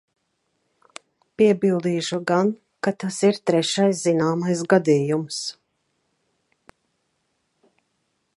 [1.41, 2.49] Piebildīšu gan,
[2.87, 5.43] ka tas ir trešais zināmais gadījums.